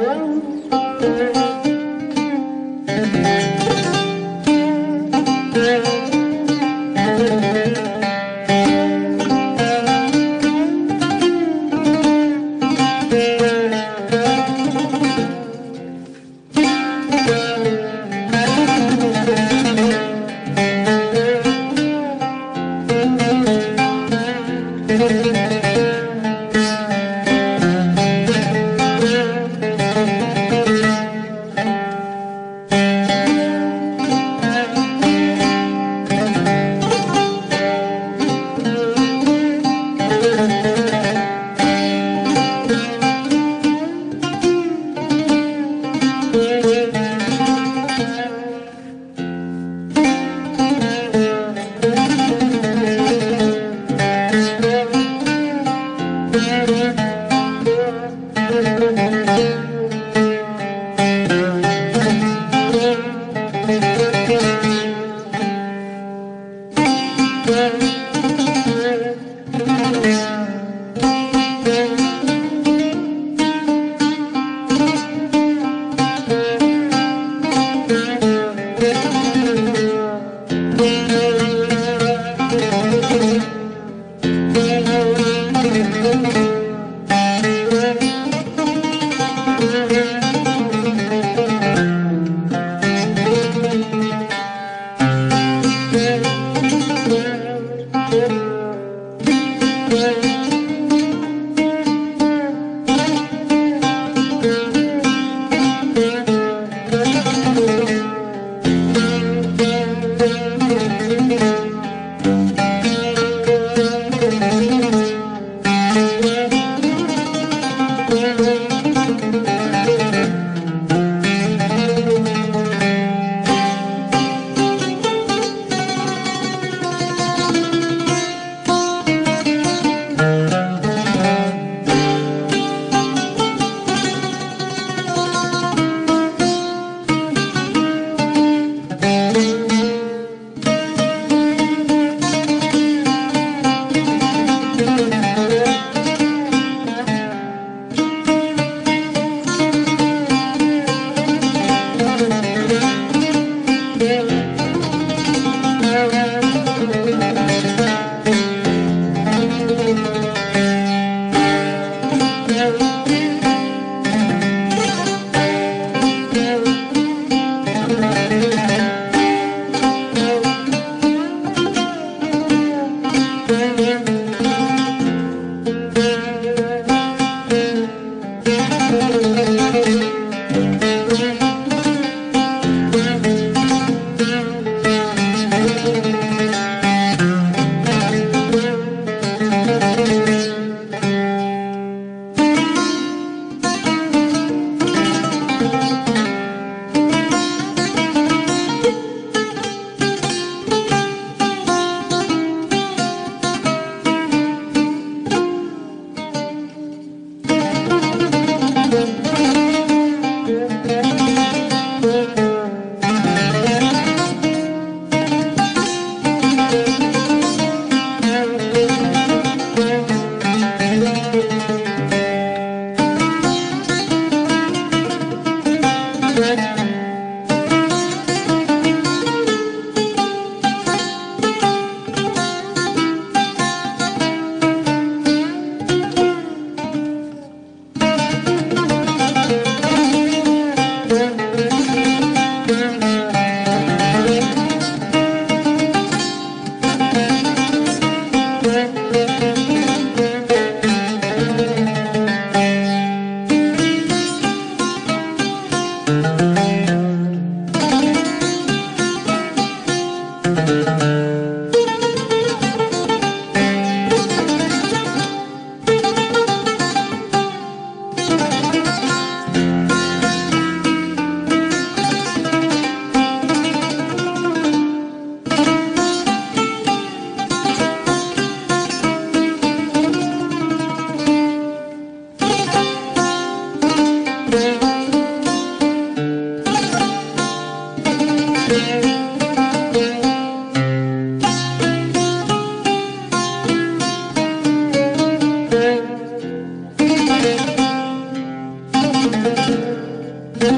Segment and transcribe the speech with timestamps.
[0.00, 1.49] You.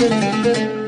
[0.00, 0.79] Müzik